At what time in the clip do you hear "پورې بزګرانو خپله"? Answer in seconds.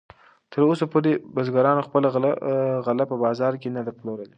0.91-2.07